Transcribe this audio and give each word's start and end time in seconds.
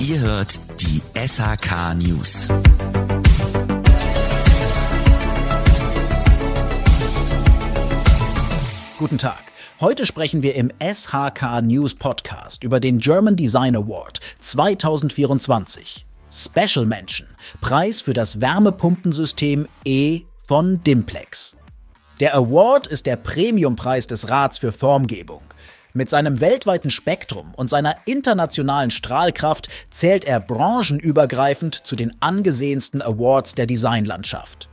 Ihr 0.00 0.18
hört 0.20 0.58
die 0.80 1.02
SHK 1.14 1.94
News. 1.94 2.48
Guten 8.96 9.18
Tag. 9.18 9.36
Heute 9.78 10.06
sprechen 10.06 10.42
wir 10.42 10.54
im 10.54 10.70
SHK 10.82 11.60
News 11.62 11.94
Podcast 11.94 12.64
über 12.64 12.80
den 12.80 12.98
German 12.98 13.36
Design 13.36 13.76
Award 13.76 14.20
2024. 14.38 16.06
Special 16.30 16.86
Mention. 16.86 17.28
Preis 17.60 18.00
für 18.00 18.14
das 18.14 18.40
Wärmepumpensystem 18.40 19.68
E 19.84 20.22
von 20.48 20.82
Dimplex. 20.82 21.56
Der 22.20 22.34
Award 22.34 22.86
ist 22.86 23.04
der 23.04 23.16
Premiumpreis 23.16 24.06
des 24.06 24.30
Rats 24.30 24.56
für 24.56 24.72
Formgebung. 24.72 25.42
Mit 25.92 26.08
seinem 26.08 26.40
weltweiten 26.40 26.90
Spektrum 26.90 27.52
und 27.56 27.68
seiner 27.68 27.96
internationalen 28.04 28.90
Strahlkraft 28.90 29.68
zählt 29.90 30.24
er 30.24 30.38
branchenübergreifend 30.38 31.74
zu 31.74 31.96
den 31.96 32.12
angesehensten 32.20 33.02
Awards 33.02 33.54
der 33.54 33.66
Designlandschaft. 33.66 34.68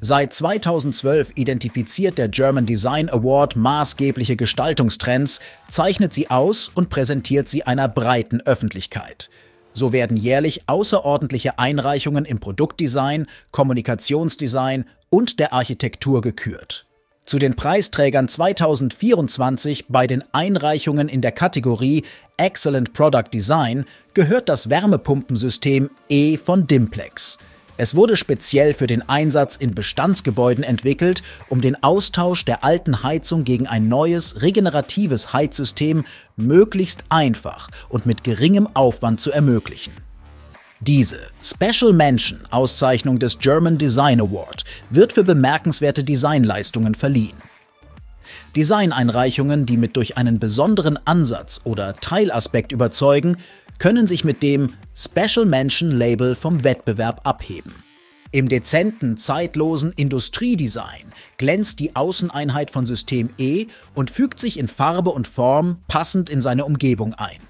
Seit 0.00 0.32
2012 0.32 1.32
identifiziert 1.34 2.18
der 2.18 2.28
German 2.28 2.66
Design 2.66 3.10
Award 3.10 3.56
maßgebliche 3.56 4.36
Gestaltungstrends, 4.36 5.40
zeichnet 5.68 6.12
sie 6.14 6.30
aus 6.30 6.70
und 6.72 6.88
präsentiert 6.88 7.48
sie 7.48 7.64
einer 7.64 7.88
breiten 7.88 8.40
Öffentlichkeit. 8.40 9.28
So 9.74 9.92
werden 9.92 10.16
jährlich 10.16 10.62
außerordentliche 10.66 11.58
Einreichungen 11.58 12.24
im 12.24 12.38
Produktdesign, 12.38 13.26
Kommunikationsdesign 13.50 14.86
und 15.10 15.40
der 15.40 15.52
Architektur 15.52 16.20
gekürt. 16.20 16.87
Zu 17.28 17.38
den 17.38 17.56
Preisträgern 17.56 18.26
2024 18.26 19.88
bei 19.88 20.06
den 20.06 20.24
Einreichungen 20.32 21.10
in 21.10 21.20
der 21.20 21.30
Kategorie 21.30 22.04
Excellent 22.38 22.94
Product 22.94 23.28
Design 23.34 23.84
gehört 24.14 24.48
das 24.48 24.70
Wärmepumpensystem 24.70 25.90
E 26.08 26.38
von 26.38 26.66
Dimplex. 26.66 27.36
Es 27.76 27.94
wurde 27.94 28.16
speziell 28.16 28.72
für 28.72 28.86
den 28.86 29.06
Einsatz 29.10 29.56
in 29.56 29.74
Bestandsgebäuden 29.74 30.64
entwickelt, 30.64 31.22
um 31.50 31.60
den 31.60 31.82
Austausch 31.82 32.46
der 32.46 32.64
alten 32.64 33.02
Heizung 33.02 33.44
gegen 33.44 33.66
ein 33.66 33.88
neues, 33.88 34.40
regeneratives 34.40 35.34
Heizsystem 35.34 36.06
möglichst 36.36 37.04
einfach 37.10 37.68
und 37.90 38.06
mit 38.06 38.24
geringem 38.24 38.66
Aufwand 38.72 39.20
zu 39.20 39.30
ermöglichen. 39.30 39.92
Diese 40.80 41.18
Special 41.42 41.92
Mention 41.92 42.38
Auszeichnung 42.50 43.18
des 43.18 43.40
German 43.40 43.78
Design 43.78 44.20
Award 44.20 44.64
wird 44.90 45.12
für 45.12 45.24
bemerkenswerte 45.24 46.04
Designleistungen 46.04 46.94
verliehen. 46.94 47.36
Designeinreichungen, 48.54 49.66
die 49.66 49.76
mit 49.76 49.96
durch 49.96 50.16
einen 50.16 50.38
besonderen 50.38 50.96
Ansatz 51.04 51.62
oder 51.64 51.96
Teilaspekt 51.96 52.70
überzeugen, 52.70 53.38
können 53.78 54.06
sich 54.06 54.24
mit 54.24 54.42
dem 54.44 54.72
Special 54.94 55.46
Mention 55.46 55.90
Label 55.90 56.36
vom 56.36 56.62
Wettbewerb 56.62 57.22
abheben. 57.26 57.74
Im 58.30 58.48
dezenten, 58.48 59.16
zeitlosen 59.16 59.92
Industriedesign 59.96 61.12
glänzt 61.38 61.80
die 61.80 61.96
Außeneinheit 61.96 62.70
von 62.70 62.86
System 62.86 63.30
E 63.38 63.66
und 63.96 64.10
fügt 64.10 64.38
sich 64.38 64.58
in 64.58 64.68
Farbe 64.68 65.10
und 65.10 65.26
Form 65.26 65.78
passend 65.88 66.30
in 66.30 66.40
seine 66.40 66.64
Umgebung 66.64 67.14
ein. 67.14 67.40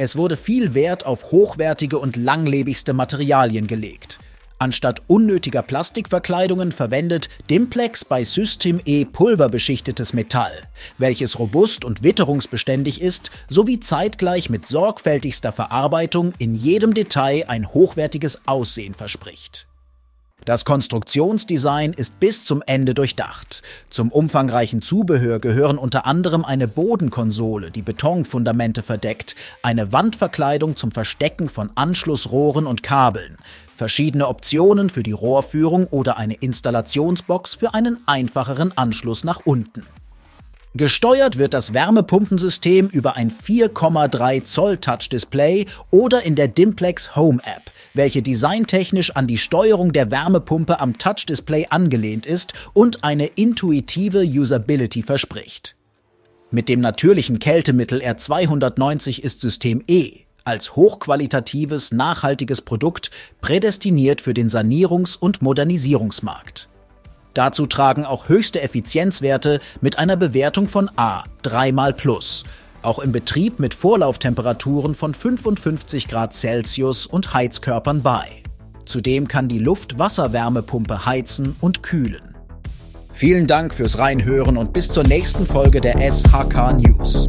Es 0.00 0.14
wurde 0.14 0.36
viel 0.36 0.74
Wert 0.74 1.06
auf 1.06 1.32
hochwertige 1.32 1.98
und 1.98 2.14
langlebigste 2.14 2.92
Materialien 2.92 3.66
gelegt. 3.66 4.20
Anstatt 4.60 5.02
unnötiger 5.08 5.62
Plastikverkleidungen 5.62 6.70
verwendet 6.70 7.28
Dimplex 7.50 8.04
bei 8.04 8.22
System 8.22 8.80
E 8.84 9.04
pulverbeschichtetes 9.04 10.12
Metall, 10.12 10.52
welches 10.98 11.40
robust 11.40 11.84
und 11.84 12.04
witterungsbeständig 12.04 13.00
ist, 13.00 13.32
sowie 13.48 13.80
zeitgleich 13.80 14.50
mit 14.50 14.66
sorgfältigster 14.66 15.50
Verarbeitung 15.50 16.32
in 16.38 16.54
jedem 16.54 16.94
Detail 16.94 17.44
ein 17.48 17.72
hochwertiges 17.74 18.42
Aussehen 18.46 18.94
verspricht. 18.94 19.67
Das 20.44 20.64
Konstruktionsdesign 20.64 21.92
ist 21.92 22.20
bis 22.20 22.44
zum 22.44 22.62
Ende 22.64 22.94
durchdacht. 22.94 23.62
Zum 23.90 24.10
umfangreichen 24.10 24.80
Zubehör 24.80 25.40
gehören 25.40 25.76
unter 25.76 26.06
anderem 26.06 26.44
eine 26.44 26.68
Bodenkonsole, 26.68 27.70
die 27.70 27.82
Betonfundamente 27.82 28.82
verdeckt, 28.82 29.36
eine 29.62 29.92
Wandverkleidung 29.92 30.76
zum 30.76 30.90
Verstecken 30.90 31.48
von 31.48 31.70
Anschlussrohren 31.74 32.66
und 32.66 32.82
Kabeln, 32.82 33.36
verschiedene 33.76 34.26
Optionen 34.26 34.88
für 34.88 35.02
die 35.02 35.12
Rohrführung 35.12 35.86
oder 35.86 36.16
eine 36.16 36.34
Installationsbox 36.34 37.54
für 37.54 37.74
einen 37.74 37.98
einfacheren 38.06 38.74
Anschluss 38.76 39.24
nach 39.24 39.40
unten. 39.44 39.84
Gesteuert 40.74 41.38
wird 41.38 41.54
das 41.54 41.72
Wärmepumpensystem 41.72 42.88
über 42.88 43.16
ein 43.16 43.32
4,3 43.32 44.44
Zoll 44.44 44.76
Touch-Display 44.76 45.64
oder 45.90 46.22
in 46.24 46.34
der 46.34 46.48
Dimplex 46.48 47.16
Home 47.16 47.40
App, 47.42 47.70
welche 47.94 48.20
designtechnisch 48.20 49.16
an 49.16 49.26
die 49.26 49.38
Steuerung 49.38 49.92
der 49.92 50.10
Wärmepumpe 50.10 50.78
am 50.78 50.98
Touch-Display 50.98 51.68
angelehnt 51.70 52.26
ist 52.26 52.52
und 52.74 53.02
eine 53.02 53.26
intuitive 53.26 54.22
Usability 54.22 55.02
verspricht. 55.02 55.74
Mit 56.50 56.68
dem 56.68 56.80
natürlichen 56.80 57.38
Kältemittel 57.38 58.00
R290 58.00 59.20
ist 59.20 59.40
System 59.40 59.82
E 59.88 60.20
als 60.44 60.76
hochqualitatives, 60.76 61.92
nachhaltiges 61.92 62.62
Produkt 62.62 63.10
prädestiniert 63.42 64.22
für 64.22 64.32
den 64.32 64.48
Sanierungs- 64.48 65.18
und 65.18 65.42
Modernisierungsmarkt. 65.42 66.70
Dazu 67.38 67.66
tragen 67.66 68.04
auch 68.04 68.28
höchste 68.28 68.60
Effizienzwerte 68.62 69.60
mit 69.80 69.96
einer 69.96 70.16
Bewertung 70.16 70.66
von 70.66 70.90
A, 70.96 71.22
3 71.42 71.70
mal 71.70 71.92
plus, 71.92 72.42
auch 72.82 72.98
im 72.98 73.12
Betrieb 73.12 73.60
mit 73.60 73.74
Vorlauftemperaturen 73.74 74.96
von 74.96 75.14
55 75.14 76.08
Grad 76.08 76.34
Celsius 76.34 77.06
und 77.06 77.34
Heizkörpern 77.34 78.02
bei. 78.02 78.42
Zudem 78.86 79.28
kann 79.28 79.46
die 79.46 79.60
Luft-Wasser-Wärmepumpe 79.60 81.06
heizen 81.06 81.54
und 81.60 81.84
kühlen. 81.84 82.34
Vielen 83.12 83.46
Dank 83.46 83.72
fürs 83.72 83.98
Reinhören 83.98 84.56
und 84.56 84.72
bis 84.72 84.88
zur 84.88 85.04
nächsten 85.04 85.46
Folge 85.46 85.80
der 85.80 85.94
SHK 86.10 86.72
News. 86.72 87.28